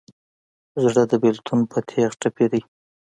زړه 0.83 1.03
د 1.11 1.13
بېلتون 1.23 1.59
په 1.71 1.79
تیغ 1.89 2.11
ټپي 2.21 2.45
دی. 2.51 2.61